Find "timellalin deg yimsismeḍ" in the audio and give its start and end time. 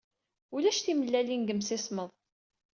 0.79-2.09